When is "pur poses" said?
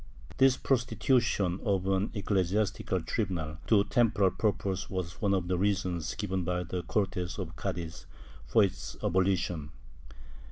4.31-4.89